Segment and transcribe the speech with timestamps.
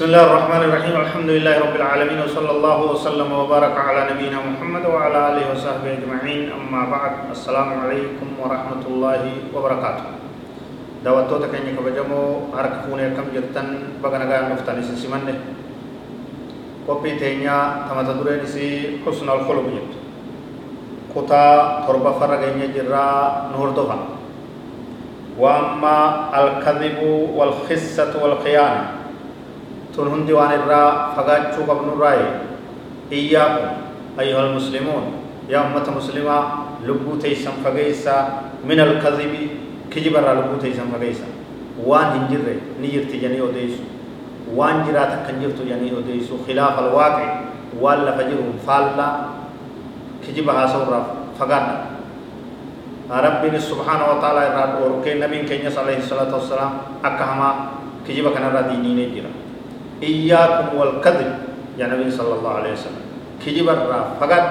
[0.00, 0.96] بسم الله الرحمن الرحيم.
[0.96, 6.56] الحمد لله رب العالمين وصلى الله وسلم وبارك على نبينا محمد وعلى آله وصحبه أجمعين.
[6.56, 9.22] أما بعد السلام عليكم ورحمة الله
[9.52, 10.06] وبركاته.
[11.04, 15.36] دعوتو تكني كبجمو هرك فوني كم جرتن بغنا غاية مفتاني سيسمانه
[16.88, 19.92] قبي تينيا تمتا دورين سي حسن الخلق جت.
[21.12, 21.44] كتا
[21.84, 23.08] تربة فرغين جرا
[23.52, 23.98] نور دوفا
[25.36, 25.96] وأما
[26.32, 27.04] الكذب
[27.36, 28.99] والخسة والخيانة.
[29.94, 32.26] Tun hundi waan irraa fagaachuu qabnurraaye
[33.10, 33.68] iyyaakum
[34.18, 35.04] ayyuha almuslimuun
[35.48, 36.42] yaa ummata muslimaa
[36.86, 38.22] lubbuu teeysan fageeysaa
[38.64, 39.50] min alkazibi
[39.90, 41.24] kijibarraa lubbuu teeysan fageeysa
[41.86, 43.82] waan hin jirre ni jirti janii odeysu
[44.56, 47.26] waan jiraat akkan jirtu janii odeysu khilaafa alwaaqi
[47.80, 49.12] waan lafa jiru faallaa
[50.26, 51.04] kijiba haasawurraa
[51.38, 51.74] fagaadha
[53.10, 57.54] wa ta'ala irraa dhoorkee nabiin keenyas alayhi salaatu wassalaam akka hamaa
[58.06, 59.30] kijiba kanarraa diiniinee jira
[60.02, 61.30] إياكم والكذب.
[61.78, 63.04] يا نبي صلى الله عليه وسلم.
[63.46, 64.44] كجب الرا فقط.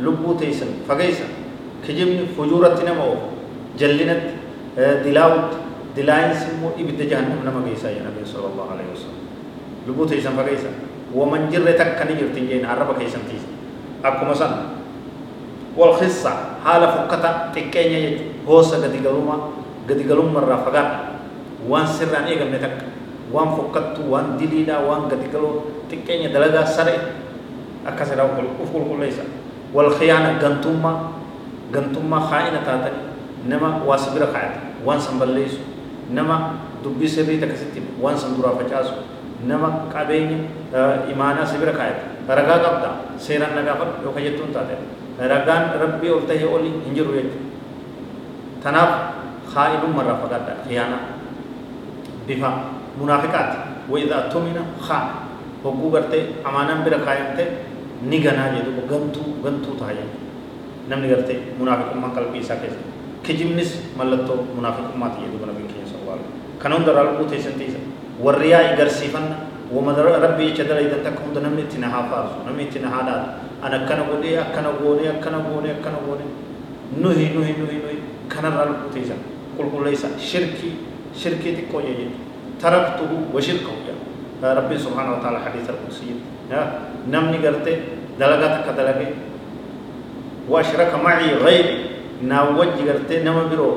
[0.00, 1.24] لبو تيسن فقيسا
[1.88, 3.10] كجب فجورة نمو.
[3.80, 4.22] جلنت
[4.76, 5.50] دلاوت.
[5.96, 9.20] دلاين سمو إبت جهنم نما قيسا يا نبي صلى الله عليه وسلم.
[9.88, 10.68] لبو تيسن فقيسا
[11.16, 13.48] ومن جرتك كان يرتين جين عرب كيسن تيسن
[14.04, 14.76] أكو مثلا
[15.76, 16.32] والخصة
[16.64, 19.36] حال فقطة تكين يجو هوسا قد قلوما
[19.88, 20.88] قد قلوما مرة فقط.
[21.68, 22.95] وان سران إيقم نتك.
[23.34, 26.94] Waan fokkattu waan diliidha waan gadi galoo xiqqeenya dalagaa sare
[27.86, 28.24] akkas jedha
[28.62, 29.22] uf qulqulleessa
[29.74, 30.96] wal khiyaana gantummaa
[31.74, 33.00] gantummaa haa'ina taatani
[33.50, 35.60] nama waa sibira kaa'ate waan san balleessu
[36.10, 36.36] nama
[36.82, 38.94] dubbii sirrii takkasitti waan san duraa facaasu
[39.46, 40.38] nama qabeenya
[41.12, 42.02] imaanaa sibira kaa'ate
[42.38, 44.74] ragaa qabda seeraan nagaafadhu yookaan jettuun taate
[45.34, 47.42] ragaan rabbii ol tahee oli hin jiru jechuudha
[48.62, 48.90] tanaaf
[49.54, 50.98] haa'inummarraa fagaadha khiyaana
[52.26, 52.50] bifa
[53.00, 53.50] منافقات.
[53.90, 55.06] وإذا تمنا خان.
[55.66, 57.46] هو غرتي أمانة برا كايمته
[58.06, 60.06] نيغنا جدو غنتو غنتو تايا
[60.90, 62.76] نمني غرتي منافق ما قلبي ساكيس
[63.26, 66.22] كجمنس ملتو منافق ما تيجي دو نبي كي سوال.
[66.62, 67.82] كانون درال بو تيسن تيسن
[68.22, 69.26] وريا يغرسيفن
[69.74, 72.32] ومدر ربي چدل إذا تكون دنمني تنها فارس.
[72.46, 73.22] نمني تنها داد.
[73.64, 76.26] أنا كنا بودي أكنا بودي أكنا بودي أكنا بودي
[77.02, 77.98] نهي نهي نهي نهي
[78.30, 79.18] كنا رال بو تيسن
[79.58, 80.70] كل كل ليس شركي
[81.16, 82.06] شركي تكو يجي
[82.62, 83.74] تركته وشركه.
[84.42, 86.08] يا ربي سبحانه وتعالى حديث القدسي.
[87.08, 87.74] نمني قرتي
[88.20, 89.08] دلغات كدلغي.
[90.48, 91.66] وأشرك معي غير
[92.22, 93.70] ناوج قرتي نما برو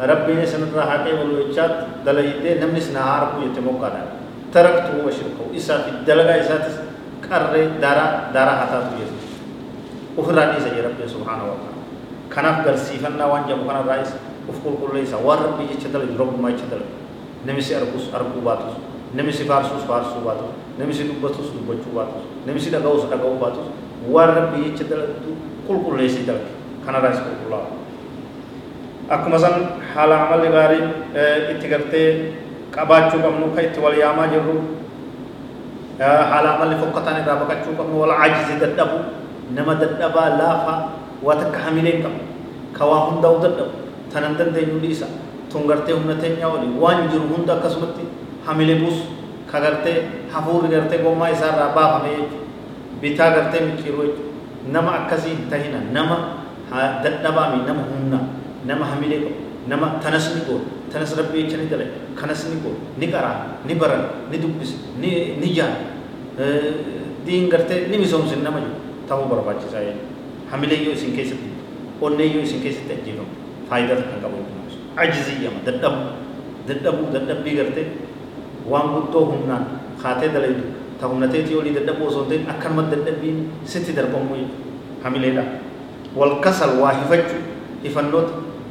[0.00, 1.72] ربي نسن راحته ولوچات
[2.06, 3.92] دليته نمني سنهار کو يتموقع
[4.54, 5.44] تركته وشركه.
[5.56, 6.56] إسا في دلغا إسا
[7.26, 9.12] كره دارا دارا حتا تو يس
[10.18, 11.74] أخرى سي ربي سبحانه وتعالى.
[12.34, 14.10] كنف غرسيفنا وان جمع كنا رايس
[14.50, 16.50] افكل كل ليس وربي يچدل رب ما
[17.46, 18.74] يچدل namisi arguus arguu baatus
[19.14, 23.66] namisi faarsuus faarsuu baatus namisi dubbatus dubbachuu baatus namisi dhaga'us dhaga'uu baatus
[24.08, 25.30] waan rabbi jecha dalagdu
[25.68, 26.50] qulqulleessii dalage
[26.86, 27.68] kanarraas qulqullaa'u
[29.10, 29.54] akkuma san
[29.94, 30.88] haala amalli gaariin
[31.52, 32.08] itti gartee
[32.74, 34.56] qabaachuu qabnu ka itti wal yaamaa jirru
[36.00, 38.98] haala amalli fokkataan irraa baqachuu qabnu wal ajizi dadhabu
[39.56, 40.78] nama dadhabaa laafaa
[41.22, 42.20] waa takka hamileen qabu
[42.76, 43.72] ka waa hundaa'u dadhabu
[44.12, 45.06] tanan dandeenyu dhiisa
[45.54, 48.02] tun gartee humna teenya oli waan jiru hunda akkasumatti
[48.46, 48.96] hamile bus
[49.50, 49.96] ka gartee
[50.34, 52.38] hafuurri gartee gommaa isaarraa baafame jechuudha
[53.02, 56.16] bitaa gartee micciiruu jechuudha nama akkasii hin tahina nama
[57.04, 58.18] dadhabaami nama humna
[58.70, 59.34] nama hamilee qabu
[59.72, 61.88] nama tanas ni goona tanas rabbi jecha ni dalai
[62.20, 63.36] kanas ni goona ni qaraa
[63.70, 65.10] ni baran ni dubbise ni
[65.42, 65.74] ni jaan
[67.26, 68.76] diin gartee ni misoomsin nama jiru
[69.08, 71.48] ta'uu barbaachisaa jechuudha hamilee yoo isin keessatti
[72.08, 73.32] onnee yoo isin keessatti ajjeefamu
[73.70, 74.36] faayidaa takkan qabu
[74.98, 75.96] عجزية ددب
[76.68, 77.84] ددب ددب بيغرتي.
[78.70, 79.58] وان بوتو همنا
[80.00, 80.58] خاتي دليل.
[81.00, 83.36] تهمنتي تيولي ددب وصوتين أكن مد ددب بين
[83.66, 84.46] ستي دربهم وي
[85.04, 85.44] حمليدا
[86.16, 87.28] والكسل واهفج.
[87.86, 88.28] إفنوت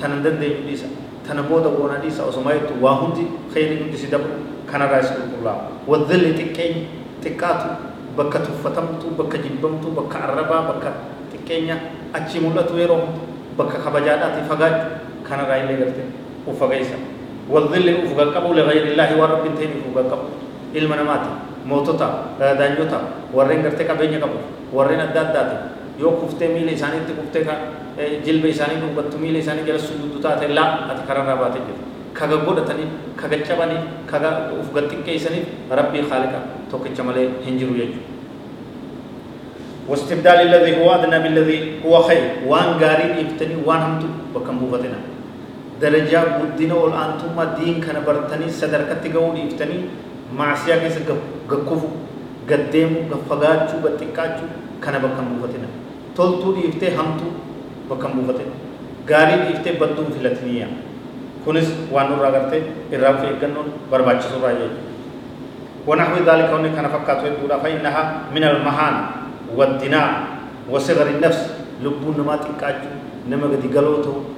[0.00, 0.88] تنندن دي ديسا.
[1.28, 2.26] تنبودا بونا ديسا.
[2.26, 4.22] وسمايت واهندي خير ندي سيدب
[4.66, 6.74] كان رايس الله والذل تكين.
[7.22, 7.96] تكاتو.
[8.16, 10.90] bakka tuffatamtu bakka jibbamtu bakka arrabaa bakka
[11.28, 11.76] xiqqeenya
[12.16, 13.12] achi mul'atu yeroo
[13.60, 16.04] bakka kabajaadhaati fagaachuu كان غاي لي غرتي
[16.48, 16.98] وفغيسا
[17.50, 20.30] والظل وفغقبوا لغير الله ورب تين وفغقبوا
[20.74, 20.92] علم
[22.38, 22.98] daanyota
[23.34, 24.38] warreen gartee qabeenya qabu
[24.72, 25.56] warreen adda addaati
[25.98, 27.42] yoo kuftee miila isaaniitti kuftee
[28.26, 31.84] jilba isaanii dubbattu miila isaanii jala sujuuddu taate laa ati kararraa baatee jirta
[32.18, 32.90] kaga godhataniif
[33.20, 34.30] kaga cabaniif kaga
[34.60, 35.46] uf gattiqqeessaniif
[35.80, 36.38] rabbii khaaliqa
[36.70, 38.14] tokkicha malee hin jiru jechuudha.
[39.88, 44.98] واستبدال الذي هو أدنى بالذي هو خير وان غاري إفتني وان همتو بكم بوفتنا
[45.80, 49.78] درجة بدنا أول أنتم دين كان برتني صدر كتجاو إفتني
[50.32, 50.96] معصية كيس
[51.50, 51.88] غكفو
[52.50, 54.46] قديمو غفقاتشو بتكاتشو
[54.82, 55.68] كان بكم بوفتنا.
[56.16, 57.28] تولتو إفتي همتو
[57.90, 58.54] بكم بوفتنا.
[59.10, 60.68] غاري إفتي بدون فلتنيا
[61.44, 62.58] كنس وانو راغرتي
[62.94, 64.68] إرام في إغنون برباچسو راجي
[65.86, 68.02] ونحو ذلك وني كان فكاتو فإنها
[68.34, 68.96] من المهان
[69.56, 70.08] والدناء
[70.70, 71.42] وصغر النفس.
[71.84, 72.16] لبون
[73.28, 73.46] نما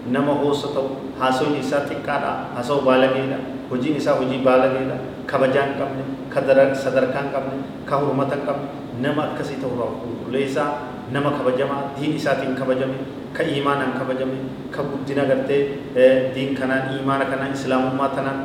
[0.00, 0.82] تقاجو نما غدي غلوتو نما هوستو
[1.20, 3.38] حاسو نسا تقادا حاسو بالغيدا
[3.72, 4.96] هجي نسا هجي بالغيدا
[5.28, 5.98] كبجان قبل
[6.34, 7.52] كدر صدركان قبل
[7.88, 8.64] كحرمتن قبل
[9.02, 9.88] نما كسي تورا
[10.32, 10.64] ليسا
[11.12, 12.98] نما كبجما دين اساتين كبجمي
[13.36, 14.38] كإيمانا كبجمي
[14.74, 15.58] كبدنا غرتي
[16.34, 18.38] دين كنان إيمانا كنان إسلام ما تنان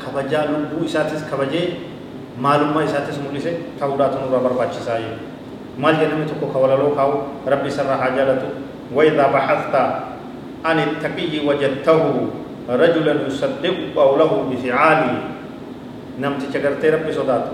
[0.00, 1.62] كبجا لبو اساتيس كبجي
[2.40, 4.96] معلومة اساتيس موليسه تاوداتن ورا برباچسا
[5.76, 8.48] maal jedhame tokko ka walaloo kaa'u rabbi isarraa haa jaalatu
[8.86, 9.74] وإذا بحثت
[10.65, 12.01] عن التقي وجدته
[12.69, 15.13] رجلا يصدق قوله بفعاله
[16.21, 17.45] نمت شجرتي ربي صدات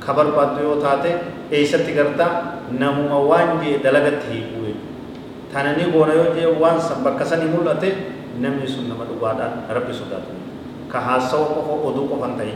[0.00, 1.12] خبر بات يو تاتي
[1.52, 2.26] ايست غرتا
[2.74, 4.74] نمو وان دلغت هي کوي
[5.54, 7.92] تانني بونا يو جي وان سبكسني مولته
[8.42, 10.26] نمي سنما دغادا ربي صدات
[10.92, 12.52] كهاسو کو اودو کو فنتاي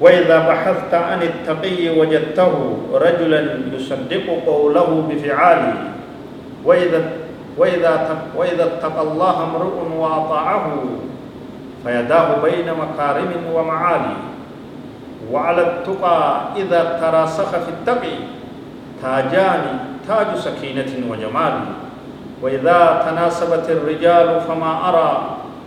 [0.00, 2.54] وإذا بحثت عن التقي وجدته
[2.92, 3.40] رجلا
[3.74, 5.74] يصدق قوله بفعاله.
[6.64, 7.00] وإذا
[7.58, 7.92] وإذا
[8.36, 10.66] وإذا اتقى الله امرؤ وأطاعه
[11.84, 14.16] فيداه بين مكارم ومعالي.
[15.32, 16.20] وعلى التقى
[16.56, 18.16] إذا تراسخ في التقي
[19.02, 19.62] تاجان
[20.08, 21.54] تاج سكينة وجمال.
[22.42, 25.10] وإذا تناسبت الرجال فما أرى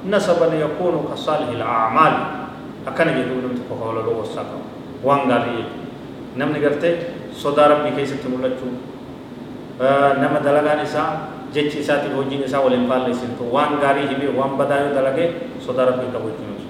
[0.10, 2.14] نسبا يكون كصالح الأعمال.
[2.88, 4.64] akkana jedhu namni tokko hawlaloo wassaa qabu
[5.04, 5.76] waan gaarii jedhu
[6.40, 6.96] namni gartee
[7.36, 8.32] sodaa rabbii keessatti
[11.54, 15.28] jechi isaatiif hojiin isaa waliin faalleessintu waan gaarii himee waan badaa yoo dalagee
[15.66, 16.68] sodaa rabbii qabu jechuun ibsu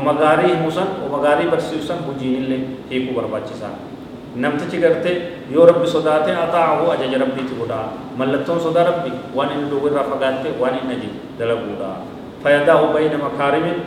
[0.00, 2.60] oma gaarii himu san oma gaarii barsiisu san hojiin illee
[2.90, 3.74] hiikuu barbaachisaa
[4.44, 5.14] namtichi gartee
[5.54, 7.86] yoo rabbi sodaate ataahu ajaja rabbiiti godhaa
[8.20, 11.90] mallattoon sodaa rabbi waan inni dhowwirraa fagaatte waan inni ajaje dalaguudha
[12.42, 13.78] fayyadaahu bayna makaarimin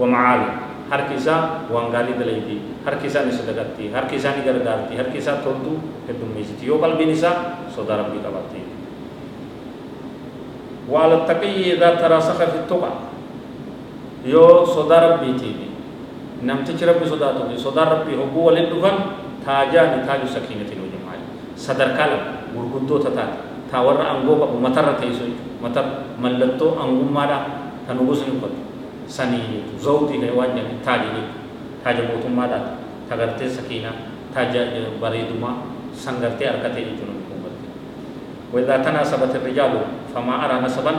[0.00, 0.52] wa macaalim
[0.90, 1.40] harki isaa
[1.74, 5.72] waan gaarii dalayti harki isaa ni sadaqatti harki isaa ni gargaarti harki isaa toltu
[6.08, 7.34] heddummeessiti yoo qalbiin isaa
[7.76, 8.60] sodaa rabbii qabatti
[10.90, 12.92] وعلى التقي إذا تراسخ في التقى.
[14.26, 15.68] يو صدى ربي تيبي.
[16.42, 18.96] نم ربي صدى تبي صدى ربي هو ولد دفن
[19.44, 21.20] تاجان تاج سكينة وجمال
[21.56, 22.22] صدر كلام.
[22.56, 23.32] غرغدو تتات
[23.70, 24.56] تاور أنغو بابو
[25.00, 25.24] تيسو
[25.62, 25.84] متر
[26.16, 27.38] ملتو أنغو مادا
[27.84, 28.24] تنغوس
[29.08, 31.32] ta'e waan jedhan taaja jechuudha
[31.80, 32.76] taaja mootummaadhaan
[33.08, 33.96] tagartee sakiinaa
[34.34, 34.60] taaja
[35.00, 35.64] bareedumaa
[35.96, 37.17] sangartee harka ta'e jechuudha hubatte
[38.52, 39.72] وإذا تناسبت الرجال
[40.14, 40.92] فما أرى نسبا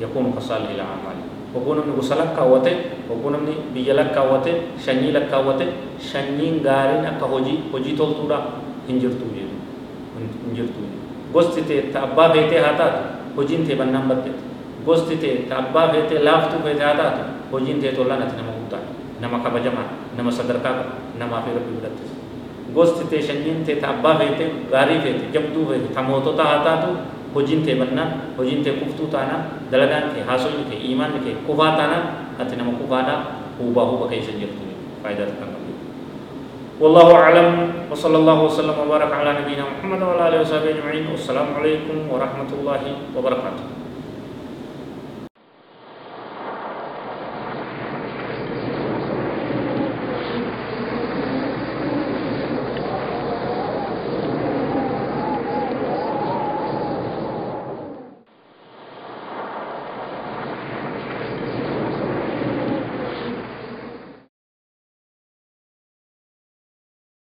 [0.00, 1.18] يكون كصالح الأعمال
[1.54, 2.74] وكون من غسلك كاوته
[3.10, 4.54] وكون من بيجلك كاوته
[4.84, 5.68] شني لك كاوته
[6.00, 8.36] شنين غارين أكا هجي هجي جيرو
[8.88, 9.28] هنجرتو
[11.32, 13.00] gosti te ta abba fete hatatu
[13.36, 14.32] hojin te bannam batte
[14.84, 18.84] gosti te ta abba fete laftu fete hatatu hojiin tee tollaan ati nama guddaa
[19.20, 22.17] nama kabajamaa nama sadarkaa qabu namaa fi rabbi birattis
[22.74, 26.88] gosti tee shanyiin tee abbaa feete gaarii feete jabduu feete ta mootota haa taatu
[27.34, 32.04] hojiin tee bannaan hojiin tee kuftuu taanaan dalagaan kee haasoyni kee imaanni kee kufaa taanaan
[32.40, 33.20] ati nama kufaadhaa
[33.58, 34.62] huubaa huuba keessa jirtu
[35.02, 35.66] faayidaa takkan qabu
[36.82, 37.48] والله أعلم
[37.90, 42.82] وصلى الله وسلم وبارك على نبينا محمد وعلى آله وصحبه أجمعين والسلام عليكم ورحمة الله
[43.18, 43.64] وبركاته